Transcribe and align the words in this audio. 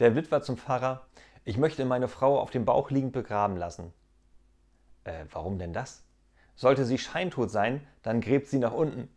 Der 0.00 0.16
Witwer 0.16 0.42
zum 0.42 0.56
Pfarrer, 0.56 1.06
ich 1.44 1.56
möchte 1.56 1.84
meine 1.84 2.08
Frau 2.08 2.40
auf 2.40 2.50
dem 2.50 2.64
Bauch 2.64 2.90
liegend 2.90 3.12
begraben 3.12 3.56
lassen. 3.56 3.92
Äh, 5.04 5.26
warum 5.30 5.58
denn 5.58 5.72
das? 5.72 6.02
Sollte 6.56 6.84
sie 6.84 6.98
scheintot 6.98 7.50
sein, 7.50 7.86
dann 8.02 8.20
gräbt 8.20 8.48
sie 8.48 8.58
nach 8.58 8.72
unten. 8.72 9.08